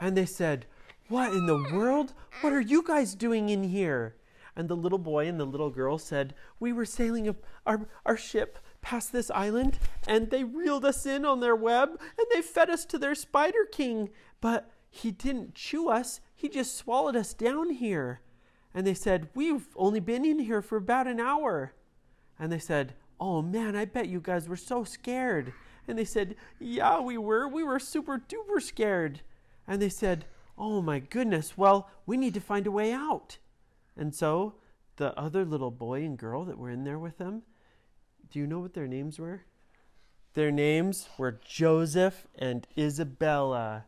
And 0.00 0.16
they 0.16 0.26
said, 0.26 0.66
What 1.08 1.32
in 1.32 1.46
the 1.46 1.62
world? 1.72 2.12
What 2.40 2.52
are 2.52 2.60
you 2.60 2.82
guys 2.82 3.14
doing 3.14 3.48
in 3.48 3.64
here? 3.64 4.16
And 4.56 4.68
the 4.68 4.76
little 4.76 4.98
boy 4.98 5.26
and 5.26 5.38
the 5.38 5.44
little 5.44 5.70
girl 5.70 5.98
said, 5.98 6.34
We 6.58 6.72
were 6.72 6.84
sailing 6.84 7.34
our, 7.66 7.86
our 8.06 8.16
ship 8.16 8.58
past 8.82 9.12
this 9.12 9.30
island, 9.30 9.78
and 10.06 10.30
they 10.30 10.44
reeled 10.44 10.84
us 10.84 11.06
in 11.06 11.24
on 11.24 11.40
their 11.40 11.56
web, 11.56 11.88
and 11.90 12.26
they 12.32 12.42
fed 12.42 12.70
us 12.70 12.84
to 12.86 12.98
their 12.98 13.14
spider 13.14 13.64
king. 13.70 14.10
But 14.40 14.70
he 14.90 15.10
didn't 15.10 15.54
chew 15.54 15.88
us, 15.88 16.20
he 16.34 16.48
just 16.48 16.76
swallowed 16.76 17.16
us 17.16 17.34
down 17.34 17.70
here. 17.70 18.20
And 18.72 18.86
they 18.86 18.94
said, 18.94 19.28
We've 19.34 19.68
only 19.76 20.00
been 20.00 20.24
in 20.24 20.40
here 20.40 20.62
for 20.62 20.76
about 20.76 21.06
an 21.06 21.20
hour. 21.20 21.74
And 22.44 22.52
they 22.52 22.58
said, 22.58 22.92
Oh 23.18 23.40
man, 23.40 23.74
I 23.74 23.86
bet 23.86 24.10
you 24.10 24.20
guys 24.20 24.50
were 24.50 24.54
so 24.54 24.84
scared. 24.84 25.54
And 25.88 25.98
they 25.98 26.04
said, 26.04 26.36
Yeah, 26.60 27.00
we 27.00 27.16
were. 27.16 27.48
We 27.48 27.64
were 27.64 27.78
super 27.78 28.18
duper 28.18 28.60
scared. 28.60 29.22
And 29.66 29.80
they 29.80 29.88
said, 29.88 30.26
Oh 30.58 30.82
my 30.82 30.98
goodness, 30.98 31.56
well, 31.56 31.88
we 32.04 32.18
need 32.18 32.34
to 32.34 32.40
find 32.40 32.66
a 32.66 32.70
way 32.70 32.92
out. 32.92 33.38
And 33.96 34.14
so 34.14 34.56
the 34.96 35.18
other 35.18 35.46
little 35.46 35.70
boy 35.70 36.02
and 36.02 36.18
girl 36.18 36.44
that 36.44 36.58
were 36.58 36.68
in 36.68 36.84
there 36.84 36.98
with 36.98 37.16
them, 37.16 37.44
do 38.30 38.38
you 38.38 38.46
know 38.46 38.58
what 38.58 38.74
their 38.74 38.86
names 38.86 39.18
were? 39.18 39.44
Their 40.34 40.50
names 40.50 41.08
were 41.16 41.40
Joseph 41.42 42.26
and 42.38 42.66
Isabella. 42.76 43.86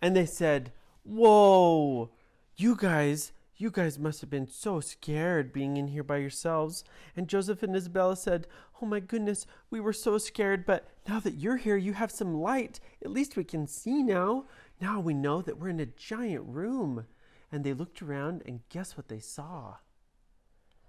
And 0.00 0.14
they 0.14 0.26
said, 0.26 0.70
Whoa, 1.02 2.10
you 2.56 2.76
guys, 2.76 3.32
you 3.56 3.70
guys 3.70 3.98
must 3.98 4.20
have 4.20 4.30
been 4.30 4.48
so 4.48 4.80
scared 4.80 5.52
being 5.52 5.76
in 5.76 5.88
here 5.88 6.02
by 6.02 6.16
yourselves. 6.16 6.84
And 7.16 7.28
Joseph 7.28 7.62
and 7.62 7.74
Isabella 7.74 8.16
said, 8.16 8.46
Oh 8.82 8.86
my 8.86 9.00
goodness, 9.00 9.46
we 9.70 9.80
were 9.80 9.92
so 9.92 10.18
scared, 10.18 10.66
but 10.66 10.88
now 11.08 11.20
that 11.20 11.34
you're 11.34 11.56
here, 11.56 11.76
you 11.76 11.92
have 11.92 12.10
some 12.10 12.34
light. 12.34 12.80
At 13.04 13.10
least 13.10 13.36
we 13.36 13.44
can 13.44 13.66
see 13.66 14.02
now. 14.02 14.46
Now 14.80 14.98
we 14.98 15.14
know 15.14 15.40
that 15.42 15.58
we're 15.58 15.68
in 15.68 15.80
a 15.80 15.86
giant 15.86 16.44
room. 16.46 17.06
And 17.52 17.62
they 17.62 17.72
looked 17.72 18.02
around, 18.02 18.42
and 18.46 18.68
guess 18.68 18.96
what 18.96 19.06
they 19.06 19.20
saw? 19.20 19.76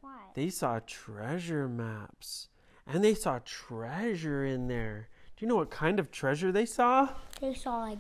What? 0.02 0.34
They 0.34 0.50
saw 0.50 0.80
treasure 0.80 1.68
maps. 1.68 2.48
And 2.88 3.04
they 3.04 3.14
saw 3.14 3.40
treasure 3.46 4.44
in 4.44 4.68
there. 4.68 5.10
Do 5.38 5.46
you 5.46 5.50
know 5.50 5.58
what 5.58 5.70
kind 5.70 6.00
of 6.00 6.12
treasure 6.12 6.52
they 6.52 6.66
saw? 6.66 7.10
They 7.40 7.54
saw 7.54 7.82
like 7.84 8.00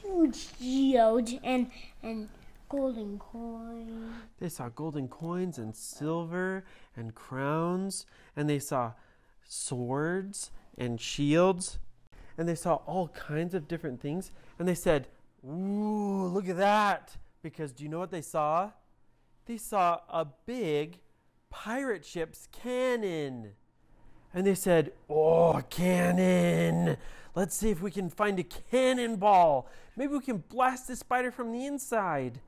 huge 0.00 0.48
geodes 0.58 1.34
and 1.42 1.70
and 2.02 2.28
golden 2.72 3.18
coins. 3.18 4.14
They 4.40 4.48
saw 4.48 4.70
golden 4.70 5.06
coins 5.06 5.58
and 5.58 5.76
silver 5.76 6.64
and 6.96 7.14
crowns, 7.14 8.06
and 8.34 8.48
they 8.48 8.58
saw 8.58 8.92
swords 9.44 10.50
and 10.78 10.98
shields, 10.98 11.78
and 12.38 12.48
they 12.48 12.54
saw 12.54 12.76
all 12.86 13.08
kinds 13.08 13.54
of 13.54 13.68
different 13.68 14.00
things. 14.00 14.32
And 14.58 14.66
they 14.66 14.74
said, 14.74 15.08
Ooh, 15.46 16.26
look 16.28 16.48
at 16.48 16.56
that! 16.56 17.16
Because 17.42 17.72
do 17.72 17.84
you 17.84 17.90
know 17.90 17.98
what 17.98 18.10
they 18.10 18.22
saw? 18.22 18.70
They 19.44 19.58
saw 19.58 20.00
a 20.08 20.26
big 20.46 21.00
pirate 21.50 22.06
ship's 22.06 22.48
cannon. 22.52 23.50
And 24.32 24.46
they 24.46 24.54
said, 24.54 24.92
Oh, 25.10 25.60
cannon! 25.68 26.96
Let's 27.34 27.54
see 27.54 27.70
if 27.70 27.82
we 27.82 27.90
can 27.90 28.08
find 28.08 28.38
a 28.38 28.44
cannonball. 28.44 29.68
Maybe 29.94 30.14
we 30.14 30.20
can 30.20 30.38
blast 30.48 30.88
the 30.88 30.96
spider 30.96 31.30
from 31.30 31.52
the 31.52 31.66
inside. 31.66 32.40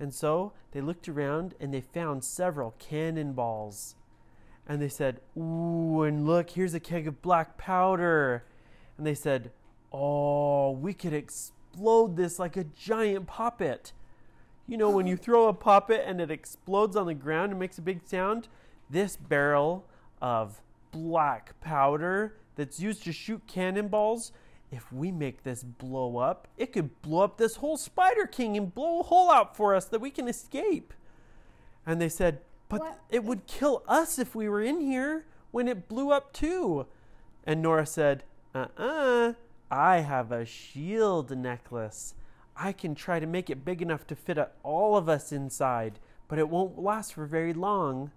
And 0.00 0.14
so 0.14 0.54
they 0.72 0.80
looked 0.80 1.08
around 1.08 1.54
and 1.60 1.72
they 1.72 1.82
found 1.82 2.24
several 2.24 2.74
cannonballs. 2.78 3.94
And 4.66 4.80
they 4.80 4.88
said, 4.88 5.20
Ooh, 5.36 6.02
and 6.02 6.26
look, 6.26 6.50
here's 6.50 6.74
a 6.74 6.80
keg 6.80 7.06
of 7.06 7.20
black 7.20 7.58
powder. 7.58 8.44
And 8.96 9.06
they 9.06 9.14
said, 9.14 9.52
Oh, 9.92 10.70
we 10.70 10.94
could 10.94 11.12
explode 11.12 12.16
this 12.16 12.38
like 12.38 12.56
a 12.56 12.64
giant 12.64 13.26
poppet. 13.26 13.92
You 14.66 14.78
know, 14.78 14.88
when 14.88 15.06
you 15.06 15.16
throw 15.18 15.48
a 15.48 15.52
poppet 15.54 16.02
and 16.06 16.20
it 16.20 16.30
explodes 16.30 16.96
on 16.96 17.06
the 17.06 17.14
ground 17.14 17.50
and 17.50 17.60
makes 17.60 17.76
a 17.76 17.82
big 17.82 18.00
sound, 18.06 18.48
this 18.88 19.16
barrel 19.16 19.84
of 20.22 20.62
black 20.92 21.60
powder 21.60 22.36
that's 22.56 22.80
used 22.80 23.04
to 23.04 23.12
shoot 23.12 23.42
cannonballs 23.46 24.32
if 24.70 24.92
we 24.92 25.10
make 25.10 25.42
this 25.42 25.64
blow 25.64 26.18
up, 26.18 26.46
it 26.56 26.72
could 26.72 27.02
blow 27.02 27.24
up 27.24 27.38
this 27.38 27.56
whole 27.56 27.76
Spider 27.76 28.26
King 28.26 28.56
and 28.56 28.74
blow 28.74 29.00
a 29.00 29.04
hole 29.04 29.30
out 29.30 29.56
for 29.56 29.74
us 29.74 29.84
that 29.86 30.00
we 30.00 30.10
can 30.10 30.28
escape. 30.28 30.94
And 31.84 32.00
they 32.00 32.08
said, 32.08 32.40
But 32.68 32.80
what? 32.80 33.00
it 33.10 33.24
would 33.24 33.46
kill 33.46 33.82
us 33.88 34.18
if 34.18 34.34
we 34.34 34.48
were 34.48 34.62
in 34.62 34.80
here 34.80 35.26
when 35.50 35.66
it 35.66 35.88
blew 35.88 36.10
up 36.10 36.32
too. 36.32 36.86
And 37.44 37.62
Nora 37.62 37.86
said, 37.86 38.22
Uh 38.54 38.66
uh-uh, 38.78 38.84
uh, 38.84 39.32
I 39.70 39.98
have 39.98 40.30
a 40.30 40.44
shield 40.44 41.36
necklace. 41.36 42.14
I 42.56 42.72
can 42.72 42.94
try 42.94 43.18
to 43.18 43.26
make 43.26 43.50
it 43.50 43.64
big 43.64 43.80
enough 43.82 44.06
to 44.08 44.16
fit 44.16 44.38
all 44.62 44.96
of 44.96 45.08
us 45.08 45.32
inside, 45.32 45.98
but 46.28 46.38
it 46.38 46.48
won't 46.48 46.78
last 46.78 47.14
for 47.14 47.24
very 47.24 47.54
long. 47.54 48.12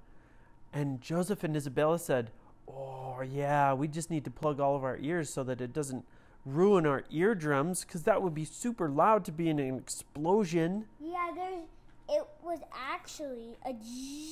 And 0.71 1.01
Joseph 1.01 1.43
and 1.43 1.55
Isabella 1.55 1.97
said, 1.97 2.31
Oh, 2.67 3.21
yeah, 3.21 3.73
we 3.73 3.87
just 3.87 4.09
need 4.09 4.25
to 4.25 4.31
plug 4.31 4.59
all 4.59 4.75
of 4.75 4.83
our 4.83 4.97
ears 4.99 5.29
so 5.29 5.43
that 5.43 5.61
it 5.61 5.73
doesn't 5.73 6.05
ruin 6.45 6.85
our 6.85 7.03
eardrums 7.11 7.83
because 7.85 8.03
that 8.03 8.21
would 8.21 8.33
be 8.33 8.45
super 8.45 8.89
loud 8.89 9.23
to 9.25 9.31
be 9.31 9.49
in 9.49 9.59
an 9.59 9.77
explosion. 9.77 10.85
Yeah, 10.99 11.31
there's. 11.35 11.63
It 12.09 12.27
was 12.43 12.59
actually 12.73 13.55
a 13.65 13.73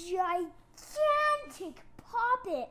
gigantic 0.09 1.81
poppet. 1.97 2.69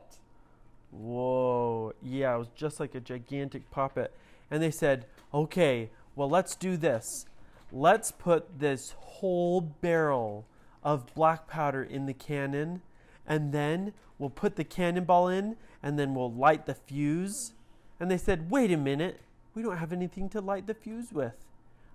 Whoa. 0.91 1.93
Yeah, 2.03 2.35
it 2.35 2.37
was 2.37 2.49
just 2.55 2.79
like 2.79 2.93
a 2.93 2.99
gigantic 2.99 3.71
poppet. 3.71 4.13
And 4.51 4.61
they 4.61 4.69
said, 4.69 5.07
okay, 5.33 5.89
well, 6.15 6.29
let's 6.29 6.55
do 6.55 6.77
this. 6.77 7.25
Let's 7.71 8.11
put 8.11 8.59
this 8.59 8.93
whole 8.97 9.61
barrel 9.61 10.45
of 10.83 11.13
black 11.15 11.47
powder 11.47 11.83
in 11.83 12.05
the 12.05 12.13
cannon, 12.13 12.81
and 13.25 13.53
then 13.53 13.93
we'll 14.19 14.29
put 14.29 14.55
the 14.55 14.63
cannonball 14.63 15.29
in, 15.29 15.55
and 15.81 15.97
then 15.97 16.13
we'll 16.13 16.31
light 16.31 16.65
the 16.65 16.75
fuse. 16.75 17.53
And 17.99 18.11
they 18.11 18.17
said, 18.17 18.51
wait 18.51 18.71
a 18.71 18.77
minute. 18.77 19.21
We 19.53 19.61
don't 19.61 19.77
have 19.77 19.93
anything 19.93 20.29
to 20.29 20.41
light 20.41 20.67
the 20.67 20.73
fuse 20.73 21.11
with. 21.11 21.45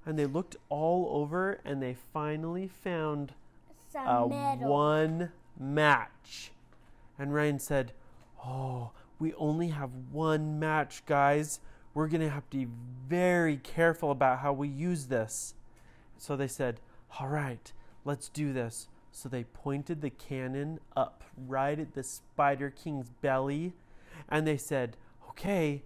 And 0.05 0.19
they 0.19 0.27
looked 0.27 0.57
all 0.69 1.09
over 1.11 1.61
and 1.65 1.83
they 1.83 1.97
finally 2.13 2.69
found 2.69 3.33
uh, 3.95 4.27
metal. 4.29 4.69
one 4.69 5.33
match. 5.59 6.53
And 7.19 7.35
Ryan 7.35 7.59
said, 7.59 7.93
Oh, 8.45 8.91
we 9.19 9.33
only 9.35 9.69
have 9.69 9.91
one 10.13 10.59
match, 10.59 11.05
guys. 11.07 11.61
We're 11.95 12.09
going 12.09 12.21
to 12.21 12.29
have 12.29 12.49
to 12.51 12.59
be 12.59 12.69
very 13.09 13.57
careful 13.57 14.11
about 14.11 14.41
how 14.41 14.53
we 14.53 14.69
use 14.69 15.07
this. 15.07 15.55
So 16.19 16.37
they 16.37 16.49
said, 16.49 16.81
All 17.19 17.29
right, 17.29 17.73
let's 18.05 18.29
do 18.29 18.53
this. 18.53 18.89
So 19.13 19.29
they 19.29 19.45
pointed 19.45 20.03
the 20.03 20.11
cannon 20.11 20.79
up 20.95 21.25
right 21.49 21.79
at 21.79 21.95
the 21.95 22.03
Spider 22.03 22.71
King's 22.71 23.09
belly. 23.09 23.73
And 24.29 24.47
they 24.47 24.59
said, 24.59 24.97
Okay, 25.31 25.83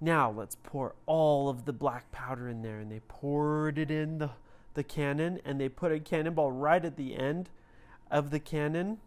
Now 0.00 0.30
let's 0.30 0.56
pour 0.62 0.94
all 1.06 1.48
of 1.48 1.64
the 1.64 1.72
black 1.72 2.10
powder 2.12 2.48
in 2.48 2.62
there. 2.62 2.78
And 2.78 2.90
they 2.90 3.00
poured 3.08 3.78
it 3.78 3.90
in 3.90 4.18
the, 4.18 4.30
the 4.74 4.82
cannon 4.82 5.40
and 5.44 5.60
they 5.60 5.68
put 5.68 5.92
a 5.92 6.00
cannonball 6.00 6.52
right 6.52 6.84
at 6.84 6.96
the 6.96 7.16
end 7.16 7.50
of 8.10 8.30
the 8.30 8.40
cannon. 8.40 8.98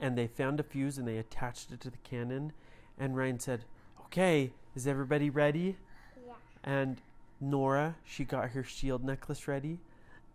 And 0.00 0.16
they 0.16 0.26
found 0.26 0.60
a 0.60 0.62
fuse 0.62 0.98
and 0.98 1.08
they 1.08 1.18
attached 1.18 1.72
it 1.72 1.80
to 1.80 1.90
the 1.90 1.98
cannon. 1.98 2.52
And 2.98 3.16
Ryan 3.16 3.40
said, 3.40 3.64
Okay, 4.06 4.52
is 4.74 4.86
everybody 4.86 5.30
ready? 5.30 5.76
Yeah. 6.26 6.34
And 6.64 7.00
Nora, 7.40 7.96
she 8.04 8.24
got 8.24 8.50
her 8.50 8.62
shield 8.62 9.04
necklace 9.04 9.48
ready. 9.48 9.78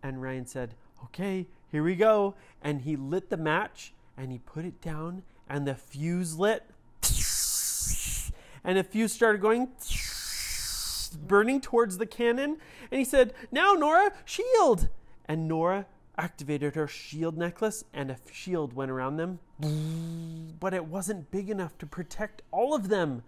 And 0.02 0.20
Ryan 0.20 0.46
said, 0.46 0.74
Okay, 1.04 1.46
here 1.70 1.82
we 1.82 1.96
go. 1.96 2.34
And 2.62 2.82
he 2.82 2.96
lit 2.96 3.30
the 3.30 3.36
match 3.36 3.94
and 4.16 4.30
he 4.30 4.38
put 4.38 4.64
it 4.64 4.80
down, 4.80 5.22
and 5.48 5.66
the 5.66 5.74
fuse 5.74 6.38
lit. 6.38 6.64
And 8.64 8.78
the 8.78 8.84
fuse 8.84 9.12
started 9.12 9.40
going, 9.40 9.68
burning 11.26 11.60
towards 11.60 11.98
the 11.98 12.06
cannon. 12.06 12.58
And 12.90 12.98
he 12.98 13.04
said, 13.04 13.34
Now, 13.52 13.74
Nora, 13.74 14.12
shield. 14.24 14.88
And 15.26 15.48
Nora 15.48 15.86
activated 16.16 16.74
her 16.74 16.86
shield 16.86 17.36
necklace, 17.36 17.84
and 17.92 18.10
a 18.10 18.18
shield 18.32 18.72
went 18.72 18.90
around 18.90 19.16
them. 19.16 19.38
But 20.60 20.74
it 20.74 20.86
wasn't 20.86 21.30
big 21.30 21.50
enough 21.50 21.76
to 21.78 21.86
protect 21.86 22.42
all 22.50 22.74
of 22.74 22.88
them. 22.88 23.22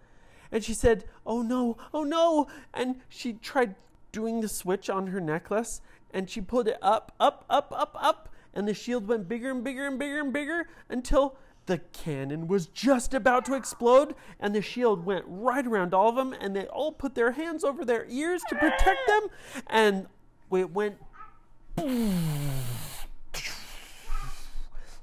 And 0.51 0.63
she 0.63 0.73
said, 0.73 1.05
Oh 1.25 1.41
no, 1.41 1.77
oh 1.93 2.03
no. 2.03 2.47
And 2.73 3.01
she 3.09 3.33
tried 3.33 3.75
doing 4.11 4.41
the 4.41 4.47
switch 4.47 4.89
on 4.89 5.07
her 5.07 5.19
necklace, 5.19 5.81
and 6.11 6.29
she 6.29 6.41
pulled 6.41 6.67
it 6.67 6.77
up, 6.81 7.13
up, 7.19 7.45
up, 7.49 7.73
up, 7.75 7.97
up. 7.99 8.29
And 8.53 8.67
the 8.67 8.73
shield 8.73 9.07
went 9.07 9.27
bigger 9.27 9.51
and 9.51 9.63
bigger 9.63 9.85
and 9.85 9.99
bigger 9.99 10.19
and 10.19 10.33
bigger 10.33 10.67
until 10.89 11.37
the 11.67 11.77
cannon 11.77 12.47
was 12.47 12.67
just 12.67 13.13
about 13.13 13.45
to 13.45 13.53
explode, 13.53 14.15
and 14.39 14.55
the 14.55 14.61
shield 14.61 15.05
went 15.05 15.25
right 15.27 15.65
around 15.65 15.93
all 15.93 16.09
of 16.09 16.15
them, 16.15 16.33
and 16.33 16.55
they 16.55 16.65
all 16.65 16.91
put 16.91 17.13
their 17.15 17.31
hands 17.31 17.63
over 17.63 17.85
their 17.85 18.05
ears 18.09 18.41
to 18.49 18.55
protect 18.55 19.07
them, 19.07 19.27
and 19.67 20.07
it 20.51 20.71
went 20.73 20.97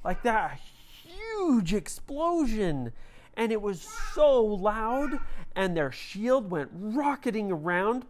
like 0.03 0.23
that 0.23 0.59
huge 1.05 1.73
explosion. 1.73 2.93
And 3.37 3.51
it 3.51 3.61
was 3.61 3.83
so 4.15 4.45
loud, 4.45 5.19
and 5.57 5.77
their 5.77 5.91
shield 5.91 6.53
went 6.53 6.71
rocketing 6.73 7.51
around, 7.51 8.05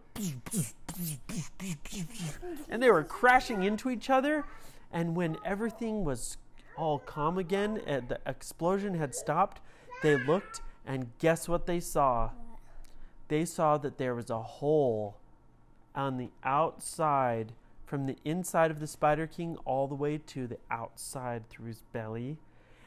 and 2.69 2.83
they 2.83 2.91
were 2.91 3.03
crashing 3.03 3.63
into 3.63 3.89
each 3.89 4.11
other. 4.11 4.45
And 4.91 5.15
when 5.15 5.37
everything 5.43 6.05
was 6.05 6.37
all 6.77 6.99
calm 6.99 7.37
again, 7.37 7.81
the 7.85 8.19
explosion 8.25 8.95
had 8.95 9.15
stopped, 9.15 9.61
they 10.03 10.17
looked, 10.17 10.61
and 10.85 11.11
guess 11.19 11.47
what 11.47 11.65
they 11.65 11.79
saw? 11.79 12.31
They 13.27 13.45
saw 13.45 13.77
that 13.77 13.97
there 13.97 14.15
was 14.15 14.29
a 14.29 14.41
hole 14.41 15.17
on 15.95 16.17
the 16.17 16.29
outside, 16.43 17.53
from 17.85 18.05
the 18.05 18.17
inside 18.25 18.71
of 18.71 18.79
the 18.79 18.87
Spider 18.87 19.27
King 19.27 19.57
all 19.65 19.87
the 19.87 19.95
way 19.95 20.17
to 20.17 20.47
the 20.47 20.57
outside 20.69 21.49
through 21.49 21.67
his 21.67 21.83
belly. 21.93 22.37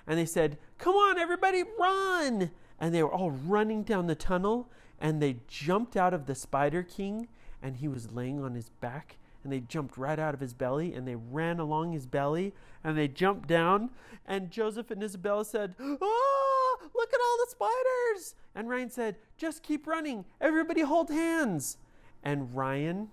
And 0.07 0.19
they 0.19 0.27
said, 0.27 0.59
Come 0.79 0.95
on, 0.95 1.19
everybody, 1.19 1.65
run! 1.79 2.51
And 2.81 2.95
they 2.95 3.03
were 3.03 3.13
all 3.13 3.31
running 3.31 3.83
down 3.83 4.07
the 4.07 4.15
tunnel, 4.15 4.69
and 5.01 5.21
they 5.21 5.37
jumped 5.49 5.97
out 5.97 6.15
of 6.15 6.27
the 6.27 6.35
Spider 6.35 6.83
King, 6.83 7.29
and 7.63 7.77
he 7.77 7.89
was 7.89 8.13
laying 8.13 8.43
on 8.43 8.55
his 8.55 8.69
back 8.81 9.17
and 9.43 9.53
they 9.53 9.61
jumped 9.61 9.97
right 9.97 10.19
out 10.19 10.35
of 10.35 10.41
his 10.41 10.55
belly 10.55 10.95
and 10.95 11.07
they 11.07 11.15
ran 11.17 11.59
along 11.59 11.93
his 11.93 12.07
belly 12.07 12.53
and 12.83 12.97
they 12.97 13.09
jumped 13.09 13.49
down 13.49 13.91
and 14.27 14.51
Joseph 14.51 14.91
and 14.91 15.03
Isabella 15.03 15.45
said, 15.45 15.75
"Oh, 15.81 16.79
look 16.95 17.13
at 17.13 17.21
all 17.21 17.37
the 17.39 17.51
spiders." 17.51 18.35
And 18.55 18.69
Ryan 18.69 18.91
said, 18.91 19.17
"Just 19.37 19.63
keep 19.63 19.87
running. 19.87 20.25
Everybody 20.41 20.83
hold 20.83 21.11
hands." 21.11 21.79
And 22.23 22.55
Ryan 22.55 23.11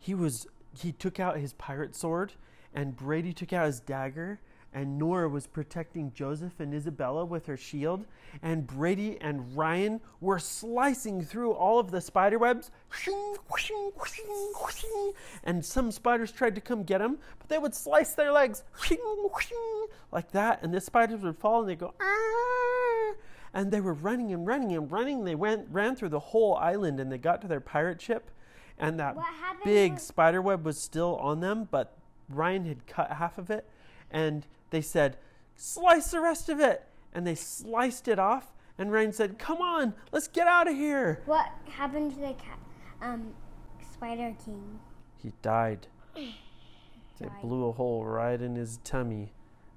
he 0.00 0.14
was 0.14 0.46
he 0.72 0.90
took 0.92 1.20
out 1.20 1.36
his 1.36 1.52
pirate 1.52 1.94
sword 1.94 2.32
and 2.74 2.96
Brady 2.96 3.32
took 3.32 3.52
out 3.52 3.66
his 3.66 3.80
dagger 3.80 4.40
and 4.72 4.98
Nora 4.98 5.28
was 5.28 5.46
protecting 5.46 6.12
Joseph 6.14 6.60
and 6.60 6.72
Isabella 6.72 7.24
with 7.24 7.46
her 7.46 7.56
shield, 7.56 8.06
and 8.42 8.66
Brady 8.66 9.18
and 9.20 9.56
Ryan 9.56 10.00
were 10.20 10.38
slicing 10.38 11.22
through 11.24 11.52
all 11.52 11.78
of 11.78 11.90
the 11.90 12.00
spider 12.00 12.38
webs. 12.38 12.70
And 15.42 15.64
some 15.64 15.90
spiders 15.90 16.30
tried 16.30 16.54
to 16.54 16.60
come 16.60 16.84
get 16.84 16.98
them, 16.98 17.18
but 17.38 17.48
they 17.48 17.58
would 17.58 17.74
slice 17.74 18.14
their 18.14 18.32
legs. 18.32 18.62
Like 20.12 20.30
that, 20.32 20.62
and 20.62 20.72
the 20.72 20.80
spiders 20.80 21.22
would 21.22 21.36
fall 21.36 21.60
and 21.60 21.68
they'd 21.68 21.78
go, 21.78 21.94
ah! 22.00 23.14
and 23.52 23.70
they 23.72 23.80
were 23.80 23.94
running 23.94 24.32
and 24.32 24.46
running 24.46 24.72
and 24.72 24.90
running. 24.90 25.24
They 25.24 25.34
went 25.34 25.66
ran 25.70 25.96
through 25.96 26.10
the 26.10 26.20
whole 26.20 26.54
island 26.56 27.00
and 27.00 27.10
they 27.10 27.18
got 27.18 27.40
to 27.42 27.48
their 27.48 27.60
pirate 27.60 28.00
ship, 28.00 28.30
and 28.78 28.98
that 29.00 29.16
big 29.64 29.98
spider 29.98 30.40
web 30.40 30.64
was 30.64 30.78
still 30.78 31.16
on 31.16 31.40
them, 31.40 31.68
but 31.70 31.96
Ryan 32.28 32.64
had 32.64 32.86
cut 32.86 33.12
half 33.12 33.38
of 33.38 33.50
it, 33.50 33.68
and 34.10 34.46
they 34.70 34.80
said, 34.80 35.16
Slice 35.56 36.10
the 36.10 36.20
rest 36.20 36.48
of 36.48 36.60
it. 36.60 36.86
And 37.12 37.26
they 37.26 37.34
sliced 37.34 38.08
it 38.08 38.18
off. 38.18 38.52
And 38.78 38.90
Ryan 38.90 39.12
said, 39.12 39.38
Come 39.38 39.58
on, 39.58 39.94
let's 40.12 40.28
get 40.28 40.46
out 40.46 40.68
of 40.68 40.74
here. 40.74 41.20
What 41.26 41.50
happened 41.68 42.12
to 42.14 42.20
the 42.20 42.34
cat, 42.34 42.58
um, 43.02 43.34
Spider 43.92 44.34
King? 44.44 44.80
He 45.22 45.32
died. 45.42 45.86
They 47.18 47.28
blew 47.42 47.66
a 47.66 47.72
hole 47.72 48.02
right 48.02 48.40
in 48.40 48.54
his 48.54 48.78
tummy. 48.82 49.34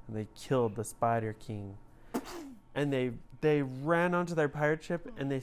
And 0.08 0.16
they 0.16 0.30
killed 0.34 0.78
the 0.78 0.86
Spider 0.86 1.36
King. 1.38 1.76
and 2.76 2.94
they 2.94 3.12
they 3.42 3.62
ran 3.62 4.16
onto 4.16 4.34
their 4.34 4.48
pirate 4.48 4.82
ship 4.82 5.12
and 5.18 5.30
they 5.30 5.42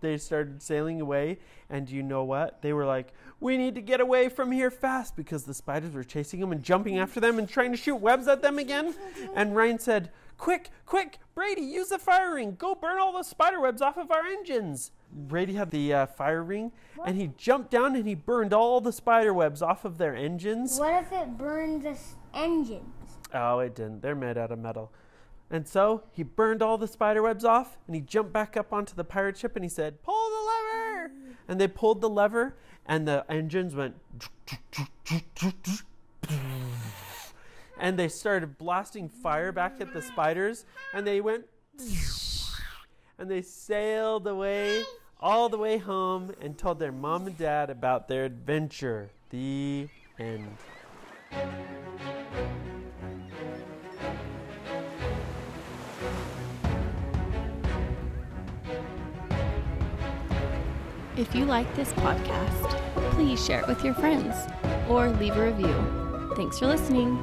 they 0.00 0.18
started 0.18 0.60
sailing 0.60 1.00
away. 1.00 1.38
And 1.70 1.88
you 1.88 2.02
know 2.02 2.24
what? 2.24 2.60
They 2.60 2.72
were 2.72 2.84
like, 2.84 3.12
we 3.42 3.56
need 3.56 3.74
to 3.74 3.82
get 3.82 4.00
away 4.00 4.28
from 4.28 4.52
here 4.52 4.70
fast 4.70 5.16
because 5.16 5.42
the 5.42 5.52
spiders 5.52 5.92
were 5.92 6.04
chasing 6.04 6.38
them 6.38 6.52
and 6.52 6.62
jumping 6.62 6.98
after 6.98 7.18
them 7.18 7.38
and 7.40 7.48
trying 7.48 7.72
to 7.72 7.76
shoot 7.76 7.96
webs 7.96 8.28
at 8.28 8.40
them 8.40 8.58
again. 8.58 8.94
And 9.34 9.56
Ryan 9.56 9.80
said, 9.80 10.10
quick, 10.38 10.70
quick, 10.86 11.18
Brady, 11.34 11.62
use 11.62 11.88
the 11.88 11.98
fire 11.98 12.34
ring. 12.34 12.54
Go 12.56 12.76
burn 12.76 12.98
all 12.98 13.12
the 13.12 13.24
spider 13.24 13.60
webs 13.60 13.82
off 13.82 13.96
of 13.96 14.12
our 14.12 14.24
engines. 14.24 14.92
Brady 15.12 15.54
had 15.54 15.72
the 15.72 15.92
uh, 15.92 16.06
fire 16.06 16.42
ring 16.42 16.70
and 17.04 17.16
he 17.16 17.32
jumped 17.36 17.72
down 17.72 17.96
and 17.96 18.06
he 18.06 18.14
burned 18.14 18.54
all 18.54 18.80
the 18.80 18.92
spider 18.92 19.34
webs 19.34 19.60
off 19.60 19.84
of 19.84 19.98
their 19.98 20.14
engines. 20.14 20.78
What 20.78 21.02
if 21.02 21.12
it 21.12 21.36
burned 21.36 21.82
the 21.82 21.98
engines? 22.32 22.84
Oh, 23.34 23.58
it 23.58 23.74
didn't. 23.74 24.02
They're 24.02 24.14
made 24.14 24.38
out 24.38 24.52
of 24.52 24.60
metal. 24.60 24.92
And 25.50 25.66
so 25.66 26.04
he 26.12 26.22
burned 26.22 26.62
all 26.62 26.78
the 26.78 26.88
spider 26.88 27.22
webs 27.22 27.44
off 27.44 27.76
and 27.86 27.96
he 27.96 28.00
jumped 28.00 28.32
back 28.32 28.56
up 28.56 28.72
onto 28.72 28.94
the 28.94 29.04
pirate 29.04 29.36
ship 29.36 29.56
and 29.56 29.64
he 29.64 29.68
said, 29.68 30.02
Pull 30.04 30.30
the 30.30 30.46
lever! 30.46 31.12
And 31.48 31.60
they 31.60 31.68
pulled 31.68 32.00
the 32.00 32.08
lever 32.08 32.56
and 32.86 33.06
the 33.06 33.24
engines 33.28 33.74
went. 33.74 33.94
And 37.78 37.98
they 37.98 38.08
started 38.08 38.58
blasting 38.58 39.08
fire 39.08 39.50
back 39.52 39.80
at 39.80 39.92
the 39.92 40.02
spiders 40.02 40.64
and 40.94 41.06
they 41.06 41.20
went. 41.20 41.46
And 43.18 43.30
they 43.30 43.42
sailed 43.42 44.26
away 44.26 44.84
all 45.20 45.48
the 45.48 45.58
way 45.58 45.78
home 45.78 46.32
and 46.40 46.58
told 46.58 46.78
their 46.78 46.92
mom 46.92 47.26
and 47.26 47.38
dad 47.38 47.70
about 47.70 48.08
their 48.08 48.24
adventure. 48.24 49.10
The 49.30 49.88
end. 50.18 50.56
If 61.14 61.34
you 61.34 61.44
like 61.44 61.72
this 61.76 61.92
podcast, 61.92 62.70
please 63.12 63.44
share 63.44 63.60
it 63.60 63.68
with 63.68 63.84
your 63.84 63.92
friends 63.92 64.34
or 64.88 65.10
leave 65.10 65.36
a 65.36 65.44
review. 65.46 66.32
Thanks 66.36 66.58
for 66.58 66.66
listening. 66.68 67.22